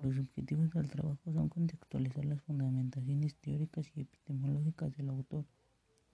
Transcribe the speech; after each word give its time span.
Los 0.00 0.16
objetivos 0.16 0.70
del 0.70 0.88
trabajo 0.88 1.32
son 1.32 1.48
contextualizar 1.48 2.24
las 2.24 2.40
fundamentaciones 2.42 3.34
teóricas 3.34 3.90
y 3.96 4.02
epistemológicas 4.02 4.96
del 4.96 5.08
autor, 5.08 5.44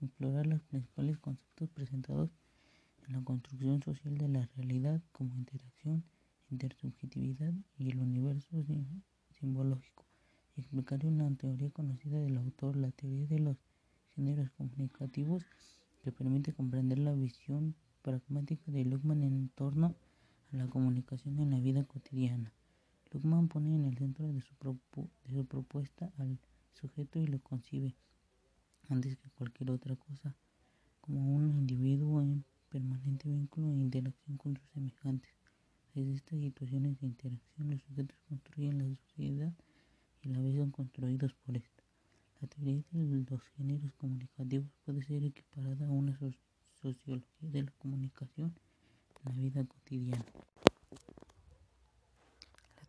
explorar 0.01 0.47
los 0.47 0.63
principales 0.63 1.19
conceptos 1.19 1.69
presentados 1.69 2.31
en 3.07 3.13
la 3.13 3.21
construcción 3.23 3.83
social 3.83 4.17
de 4.17 4.27
la 4.27 4.49
realidad 4.57 5.03
como 5.11 5.35
interacción, 5.35 6.03
intersubjetividad 6.49 7.53
y 7.77 7.91
el 7.91 7.99
universo 7.99 8.65
simbológico, 9.29 10.03
y 10.55 10.61
explicar 10.61 11.05
una 11.05 11.29
teoría 11.35 11.69
conocida 11.69 12.19
del 12.19 12.37
autor, 12.37 12.77
la 12.77 12.89
teoría 12.89 13.27
de 13.27 13.39
los 13.39 13.57
géneros 14.15 14.49
comunicativos, 14.57 15.45
que 16.03 16.11
permite 16.11 16.53
comprender 16.53 16.97
la 16.97 17.13
visión 17.13 17.75
pragmática 18.01 18.71
de 18.71 18.83
Luckman 18.83 19.21
en 19.21 19.49
torno 19.49 19.95
a 20.51 20.55
la 20.57 20.67
comunicación 20.67 21.39
en 21.39 21.51
la 21.51 21.59
vida 21.59 21.83
cotidiana. 21.83 22.51
Luckman 23.15 23.47
pone 23.47 23.73
en 23.73 23.85
el 23.85 23.97
centro 23.97 24.27
de 24.27 24.41
su, 24.41 25.45
propuesta 25.45 26.11
al 26.17 26.37
sujeto 26.73 27.17
y 27.17 27.27
lo 27.27 27.39
concibe, 27.39 27.95
antes 28.89 29.15
que 29.15 29.29
cualquier 29.29 29.71
otra 29.71 29.95
cosa, 29.95 30.35
como 30.99 31.33
un 31.33 31.49
individuo 31.49 32.21
en 32.21 32.43
permanente 32.67 33.29
vínculo 33.29 33.71
e 33.71 33.77
interacción 33.77 34.35
con 34.35 34.57
sus 34.57 34.69
semejantes. 34.71 35.31
Desde 35.93 36.13
estas 36.13 36.39
situaciones 36.41 36.99
de 36.99 37.07
interacción, 37.07 37.69
los 37.69 37.81
sujetos 37.83 38.17
construyen 38.27 38.79
la 38.79 38.95
sociedad 38.97 39.53
y 40.21 40.27
la 40.27 40.41
vez 40.41 40.57
son 40.57 40.71
construidos 40.71 41.33
por 41.35 41.55
esto. 41.55 41.83
La 42.41 42.49
teoría 42.49 42.83
de 42.91 43.25
los 43.29 43.41
géneros 43.55 43.93
comunicativos 43.93 44.67
puede 44.83 45.01
ser 45.03 45.23
equiparada 45.23 45.85
a 45.85 45.89
una 45.89 46.19
sociología 46.19 47.21
de 47.39 47.63
la 47.63 47.71
comunicación 47.77 48.53
en 49.23 49.35
la 49.35 49.41
vida 49.41 49.63
cotidiana. 49.63 50.25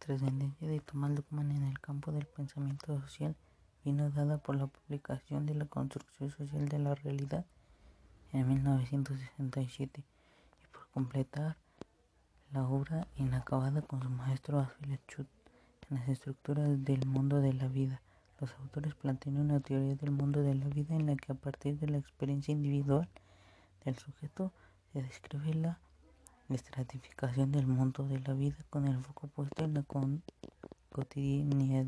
Trascendencia 0.06 0.68
de 0.68 0.78
Thomas 0.78 1.10
Luckmann 1.10 1.50
en 1.50 1.64
el 1.64 1.80
campo 1.80 2.12
del 2.12 2.26
pensamiento 2.26 3.00
social 3.00 3.34
vino 3.84 4.08
dada 4.08 4.38
por 4.38 4.54
la 4.54 4.68
publicación 4.68 5.46
de 5.46 5.56
la 5.56 5.64
construcción 5.64 6.30
social 6.30 6.68
de 6.68 6.78
la 6.78 6.94
realidad 6.94 7.44
en 8.32 8.46
1967 8.46 10.04
y 10.62 10.66
por 10.68 10.86
completar 10.90 11.56
la 12.52 12.68
obra 12.68 13.08
inacabada 13.16 13.82
con 13.82 14.00
su 14.00 14.08
maestro 14.08 14.60
Alfred 14.60 15.00
Schut 15.08 15.26
en 15.90 15.96
las 15.98 16.08
estructuras 16.08 16.84
del 16.84 17.04
mundo 17.04 17.40
de 17.40 17.54
la 17.54 17.66
vida. 17.66 18.00
Los 18.40 18.54
autores 18.60 18.94
plantean 18.94 19.38
una 19.38 19.58
teoría 19.58 19.96
del 19.96 20.12
mundo 20.12 20.40
de 20.40 20.54
la 20.54 20.68
vida 20.68 20.94
en 20.94 21.06
la 21.06 21.16
que 21.16 21.32
a 21.32 21.34
partir 21.34 21.80
de 21.80 21.88
la 21.88 21.98
experiencia 21.98 22.52
individual 22.52 23.08
del 23.84 23.98
sujeto 23.98 24.52
se 24.92 25.02
describe 25.02 25.52
la 25.54 25.80
estratificación 26.54 27.52
del 27.52 27.66
mundo 27.66 28.04
de 28.04 28.20
la 28.20 28.34
vida 28.34 28.56
con 28.70 28.86
el 28.86 28.98
foco 29.02 29.28
puesto 29.28 29.64
en 29.64 29.74
la 29.74 29.84
cotidianidad 30.92 31.84